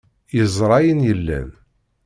Yeẓra 0.37 0.75
ayen 0.79 1.01
yellan. 1.09 1.49